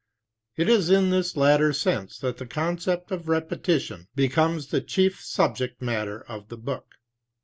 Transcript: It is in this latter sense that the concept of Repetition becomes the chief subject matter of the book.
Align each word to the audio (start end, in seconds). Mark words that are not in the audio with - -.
It 0.57 0.67
is 0.67 0.89
in 0.89 1.11
this 1.11 1.37
latter 1.37 1.71
sense 1.71 2.17
that 2.17 2.37
the 2.37 2.47
concept 2.47 3.11
of 3.11 3.27
Repetition 3.29 4.07
becomes 4.15 4.69
the 4.69 4.81
chief 4.81 5.21
subject 5.23 5.79
matter 5.79 6.21
of 6.27 6.47
the 6.47 6.57
book. 6.57 6.95